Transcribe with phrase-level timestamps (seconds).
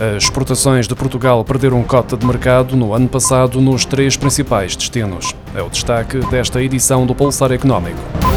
[0.00, 5.34] As exportações de Portugal perderam cota de mercado no ano passado nos três principais destinos.
[5.54, 8.29] É o destaque desta edição do Pulsar Económico.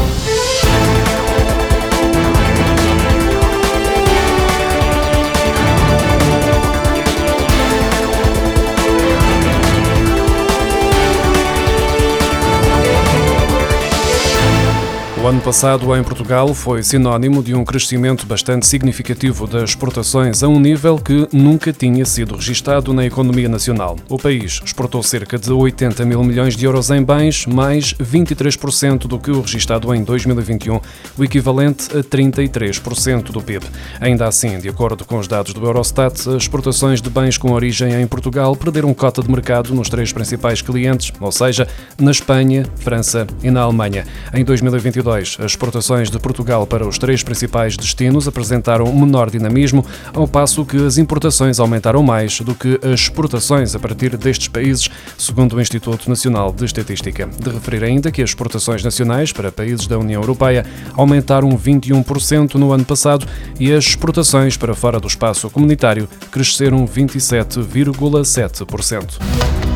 [15.24, 20.50] O ano passado em Portugal foi sinónimo de um crescimento bastante significativo das exportações a
[20.50, 23.96] um nível que nunca tinha sido registado na economia nacional.
[24.10, 29.18] O país exportou cerca de 80 mil milhões de euros em bens, mais 23% do
[29.18, 30.82] que o registado em 2021,
[31.18, 33.66] o equivalente a 33% do PIB.
[34.02, 37.94] Ainda assim, de acordo com os dados do Eurostat, as exportações de bens com origem
[37.94, 41.66] em Portugal perderam cota de mercado nos três principais clientes, ou seja,
[41.98, 44.06] na Espanha, França e na Alemanha.
[44.34, 49.86] Em 2022, 2022, as exportações de Portugal para os três principais destinos apresentaram menor dinamismo,
[50.14, 54.90] ao passo que as importações aumentaram mais do que as exportações a partir destes países,
[55.18, 57.28] segundo o Instituto Nacional de Estatística.
[57.28, 62.72] De referir ainda que as exportações nacionais para países da União Europeia aumentaram 21% no
[62.72, 63.28] ano passado
[63.60, 69.73] e as exportações para fora do espaço comunitário cresceram 27,7%.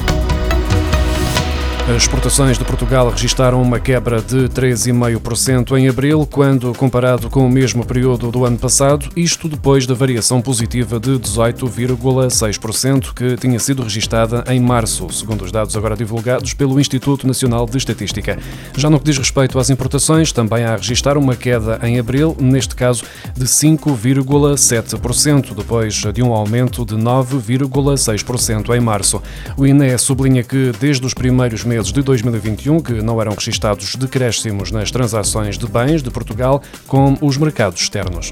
[1.89, 7.49] As exportações de Portugal registaram uma quebra de 3,5% em abril, quando comparado com o
[7.49, 13.83] mesmo período do ano passado, isto depois da variação positiva de 18,6% que tinha sido
[13.83, 18.38] registada em março, segundo os dados agora divulgados pelo Instituto Nacional de Estatística.
[18.75, 22.35] Já no que diz respeito às importações, também há a registrar uma queda em abril,
[22.38, 29.23] neste caso de 5,7%, depois de um aumento de 9,6% em março.
[29.55, 33.95] O INE sublinha que desde os primeiros meses meses de 2021 que não eram registados
[33.95, 38.31] decréscimos nas transações de bens de Portugal com os mercados externos.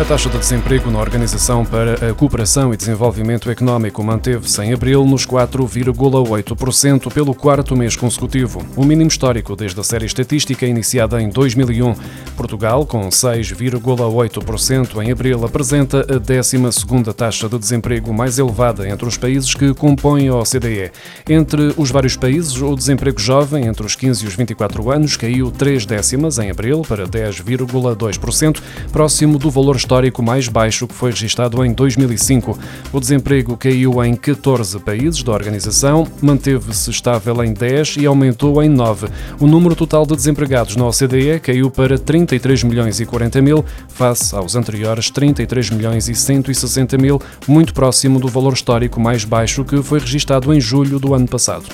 [0.00, 5.04] A taxa de desemprego na Organização para a Cooperação e Desenvolvimento Económico manteve-se em abril
[5.04, 11.28] nos 4,8% pelo quarto mês consecutivo, o mínimo histórico desde a série estatística iniciada em
[11.28, 11.94] 2001.
[12.34, 19.18] Portugal, com 6,8% em abril, apresenta a 12ª taxa de desemprego mais elevada entre os
[19.18, 20.92] países que compõem a OCDE.
[21.28, 25.50] Entre os vários países, o desemprego jovem entre os 15 e os 24 anos caiu
[25.50, 31.10] 3 décimas em abril para 10,2%, próximo do valor histórico histórico mais baixo que foi
[31.10, 32.56] registado em 2005.
[32.92, 38.68] O desemprego caiu em 14 países da organização, manteve-se estável em 10 e aumentou em
[38.68, 39.08] 9.
[39.40, 44.32] O número total de desempregados na OCDE caiu para 33 milhões e 40 mil, face
[44.36, 49.82] aos anteriores 33 milhões e 160 mil, muito próximo do valor histórico mais baixo que
[49.82, 51.64] foi registado em julho do ano passado.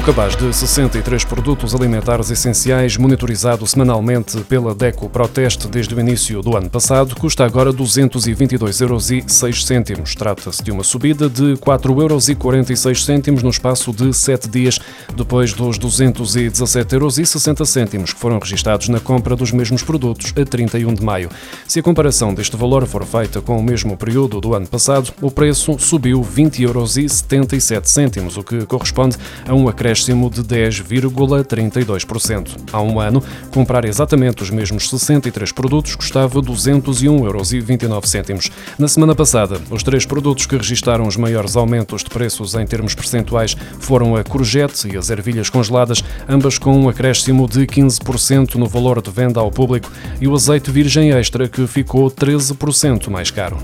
[0.00, 6.40] O cabaz de 63 produtos alimentares essenciais, monitorizado semanalmente pela DECO Proteste desde o início
[6.40, 10.14] do ano passado, custa agora 222,06 euros.
[10.14, 14.80] Trata-se de uma subida de 4,46 euros no espaço de 7 dias,
[15.14, 21.04] depois dos 217,60 euros que foram registados na compra dos mesmos produtos a 31 de
[21.04, 21.28] maio.
[21.68, 25.30] Se a comparação deste valor for feita com o mesmo período do ano passado, o
[25.30, 32.56] preço subiu 20,77 euros, o que corresponde a um acréscimo acréscimo de 10,32%.
[32.72, 33.20] Há um ano,
[33.50, 38.50] comprar exatamente os mesmos 63 produtos custava 201,29 euros.
[38.78, 42.94] Na semana passada, os três produtos que registaram os maiores aumentos de preços em termos
[42.94, 48.68] percentuais foram a courgette e as ervilhas congeladas, ambas com um acréscimo de 15% no
[48.68, 49.90] valor de venda ao público,
[50.20, 53.58] e o azeite virgem extra, que ficou 13% mais caro.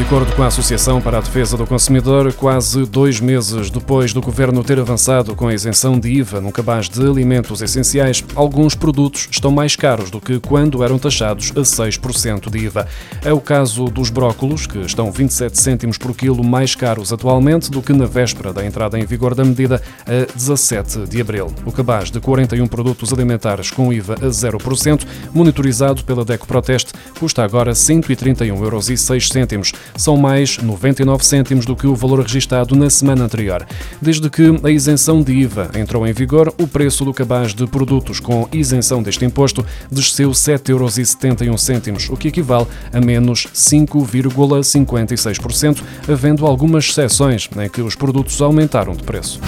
[0.00, 4.22] De acordo com a Associação para a Defesa do Consumidor, quase dois meses depois do
[4.22, 9.28] governo ter avançado com a isenção de IVA no cabaz de alimentos essenciais, alguns produtos
[9.30, 12.88] estão mais caros do que quando eram taxados a 6% de IVA.
[13.22, 17.82] É o caso dos brócolos, que estão 27 cêntimos por quilo mais caros atualmente do
[17.82, 21.54] que na véspera da entrada em vigor da medida a 17 de abril.
[21.66, 27.44] O cabaz de 41 produtos alimentares com IVA a 0%, monitorizado pela DECO Proteste, custa
[27.44, 33.66] agora 131,06 euros são mais 99 cêntimos do que o valor registado na semana anterior.
[34.00, 38.20] Desde que a isenção de IVA entrou em vigor, o preço do cabaz de produtos
[38.20, 46.88] com isenção deste imposto desceu 7,71 euros, o que equivale a menos 5,56%, havendo algumas
[46.88, 49.40] exceções em que os produtos aumentaram de preço.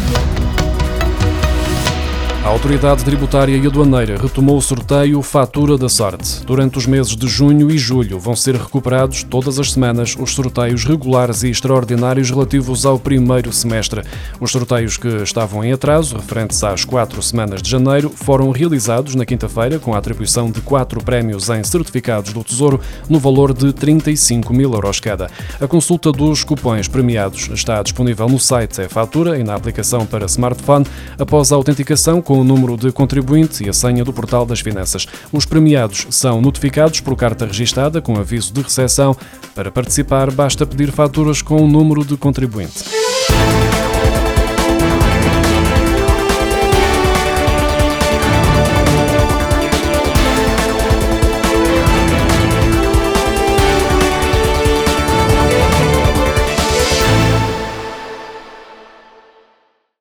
[2.52, 6.44] Autoridade Tributária e Aduaneira retomou o sorteio Fatura da Sorte.
[6.44, 10.84] Durante os meses de junho e julho vão ser recuperados todas as semanas os sorteios
[10.84, 14.02] regulares e extraordinários relativos ao primeiro semestre.
[14.38, 19.24] Os sorteios que estavam em atraso, referentes às quatro semanas de janeiro, foram realizados na
[19.24, 22.78] quinta-feira com a atribuição de quatro prémios em certificados do Tesouro
[23.08, 25.30] no valor de 35 mil euros cada.
[25.58, 30.26] A consulta dos cupões premiados está disponível no site É Fatura e na aplicação para
[30.26, 30.84] smartphone
[31.18, 35.06] após a autenticação com o número de contribuinte e a senha do Portal das Finanças.
[35.32, 39.16] Os premiados são notificados por carta registada com aviso de recepção.
[39.54, 43.01] Para participar, basta pedir faturas com o número de contribuinte.